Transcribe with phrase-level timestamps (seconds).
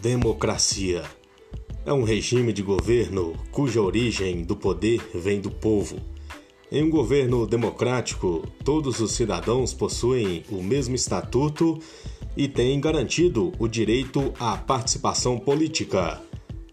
[0.00, 1.02] Democracia
[1.84, 5.98] é um regime de governo cuja origem do poder vem do povo.
[6.72, 11.78] Em um governo democrático, todos os cidadãos possuem o mesmo estatuto
[12.34, 16.18] e têm garantido o direito à participação política.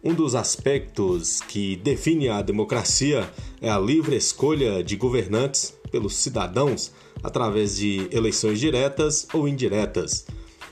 [0.02, 6.94] Um dos aspectos que define a democracia é a livre escolha de governantes pelos cidadãos
[7.22, 10.26] através de eleições diretas ou indiretas.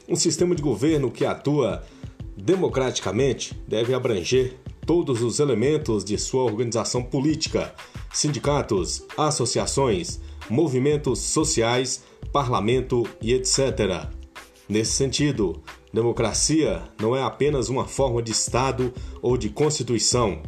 [0.08, 1.84] Um sistema de governo que atua
[2.46, 4.56] democraticamente deve abranger
[4.86, 7.74] todos os elementos de sua organização política,
[8.14, 14.08] sindicatos, associações, movimentos sociais, parlamento e etc.
[14.70, 15.60] Nesse sentido,
[15.92, 20.44] democracia não é apenas uma forma de Estado ou de Constituição,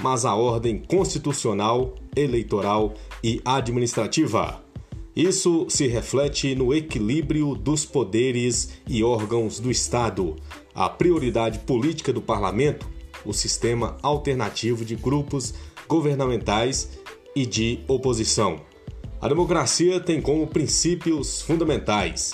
[0.00, 2.94] mas a ordem constitucional, eleitoral
[3.24, 4.69] e administrativa.
[5.14, 10.36] Isso se reflete no equilíbrio dos poderes e órgãos do Estado,
[10.74, 12.88] a prioridade política do parlamento,
[13.24, 15.52] o sistema alternativo de grupos
[15.88, 16.90] governamentais
[17.34, 18.60] e de oposição.
[19.20, 22.32] A democracia tem como princípios fundamentais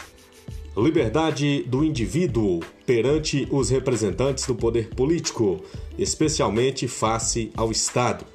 [0.76, 5.62] liberdade do indivíduo perante os representantes do poder político,
[5.98, 8.26] especialmente face ao Estado,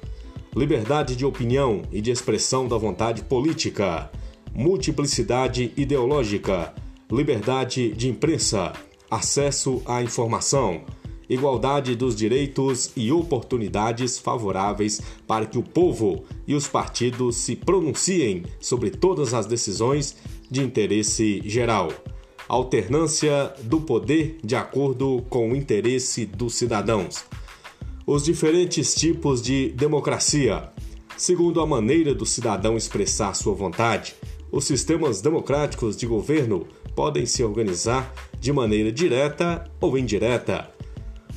[0.54, 4.10] liberdade de opinião e de expressão da vontade política,
[4.54, 6.74] multiplicidade ideológica,
[7.10, 8.72] liberdade de imprensa,
[9.10, 10.82] acesso à informação,
[11.28, 18.44] igualdade dos direitos e oportunidades favoráveis para que o povo e os partidos se pronunciem
[18.60, 20.16] sobre todas as decisões
[20.50, 21.88] de interesse geral.
[22.48, 27.24] Alternância do poder de acordo com o interesse dos cidadãos.
[28.06, 30.68] Os diferentes tipos de democracia,
[31.16, 34.14] segundo a maneira do cidadão expressar sua vontade,
[34.52, 40.68] os sistemas democráticos de governo podem se organizar de maneira direta ou indireta.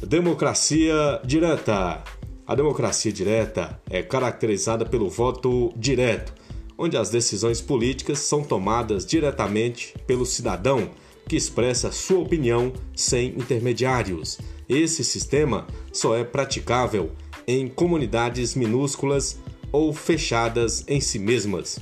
[0.06, 2.04] Democracia direta.
[2.46, 6.34] A democracia direta é caracterizada pelo voto direto,
[6.78, 10.92] onde as decisões políticas são tomadas diretamente pelo cidadão,
[11.28, 14.38] que expressa sua opinião sem intermediários.
[14.68, 17.12] Esse sistema só é praticável
[17.48, 19.40] em comunidades minúsculas
[19.72, 21.80] ou fechadas em si mesmas.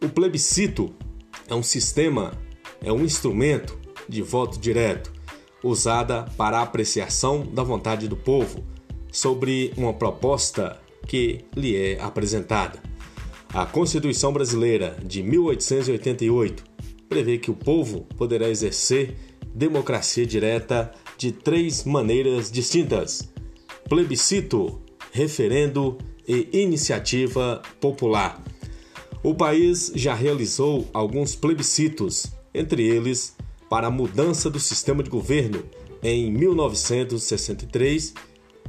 [0.00, 0.94] O plebiscito
[1.48, 2.32] é um sistema,
[2.80, 3.76] é um instrumento
[4.08, 5.12] de voto direto
[5.62, 8.64] usada para a apreciação da vontade do povo
[9.10, 12.80] sobre uma proposta que lhe é apresentada.
[13.52, 16.62] A Constituição Brasileira de 1888
[17.08, 19.16] prevê que o povo poderá exercer
[19.52, 23.28] democracia direta de três maneiras distintas:
[23.88, 24.80] plebiscito,
[25.10, 28.40] referendo e iniciativa popular.
[29.22, 33.36] O país já realizou alguns plebiscitos, entre eles
[33.68, 35.64] para a mudança do sistema de governo
[36.02, 38.14] em 1963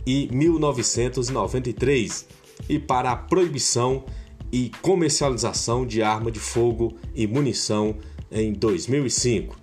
[0.05, 2.25] e 1993
[2.67, 4.03] e para a proibição
[4.51, 7.95] e comercialização de arma de fogo e munição
[8.31, 9.55] em 2005.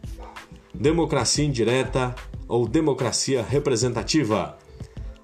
[0.72, 2.14] Democracia indireta
[2.46, 4.56] ou democracia representativa.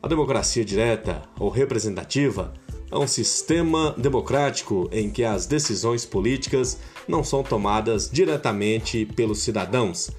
[0.03, 2.53] A democracia direta ou representativa
[2.93, 10.11] é um sistema democrático em que as decisões políticas não são tomadas diretamente pelos cidadãos.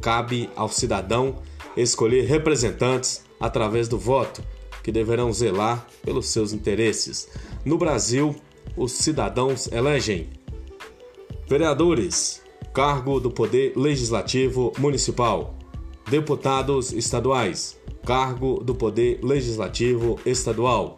[0.00, 1.36] Cabe ao cidadão
[1.76, 4.42] escolher representantes através do voto,
[4.82, 7.28] que deverão zelar pelos seus interesses.
[7.64, 8.34] No Brasil,
[8.76, 10.30] os cidadãos elegem
[11.46, 15.54] vereadores, cargo do Poder Legislativo Municipal,
[16.08, 20.96] deputados estaduais, cargo do Poder Legislativo Estadual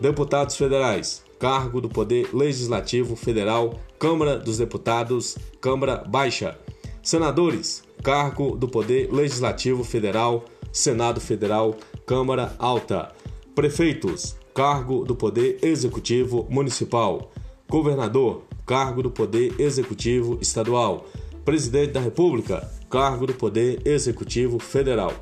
[0.00, 6.58] Deputados federais, cargo do Poder Legislativo Federal, Câmara dos Deputados, Câmara Baixa.
[7.02, 13.12] Senadores, cargo do Poder Legislativo Federal, Senado Federal, Câmara Alta.
[13.54, 17.30] Prefeitos, cargo do Poder Executivo Municipal.
[17.68, 21.04] Governador, cargo do Poder Executivo Estadual.
[21.44, 25.12] Presidente da República, cargo do Poder Executivo Federal.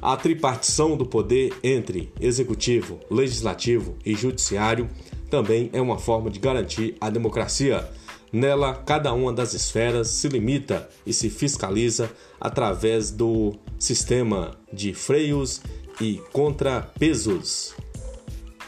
[0.00, 4.88] A tripartição do poder entre executivo, legislativo e judiciário
[5.28, 7.88] também é uma forma de garantir a democracia.
[8.32, 12.10] Nela, cada uma das esferas se limita e se fiscaliza
[12.40, 15.60] através do sistema de freios
[16.00, 17.74] e contrapesos.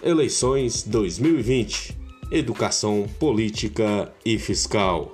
[0.03, 2.00] Eleições 2020
[2.31, 5.12] Educação Política e Fiscal.